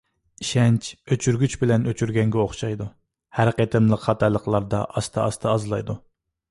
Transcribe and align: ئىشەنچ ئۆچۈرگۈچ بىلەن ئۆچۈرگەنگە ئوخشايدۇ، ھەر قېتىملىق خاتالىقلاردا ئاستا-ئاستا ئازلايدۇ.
ئىشەنچ 0.43 0.87
ئۆچۈرگۈچ 1.13 1.55
بىلەن 1.63 1.85
ئۆچۈرگەنگە 1.91 2.41
ئوخشايدۇ، 2.45 2.89
ھەر 3.41 3.55
قېتىملىق 3.61 4.05
خاتالىقلاردا 4.09 4.85
ئاستا-ئاستا 4.97 5.55
ئازلايدۇ. 5.55 6.01